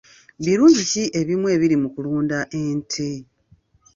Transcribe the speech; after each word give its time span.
Birungi 0.43 0.83
ki 0.91 1.03
ebimu 1.19 1.47
ebiri 1.55 1.75
mu 1.81 1.89
kulunda 1.93 2.37
ente? 2.63 3.09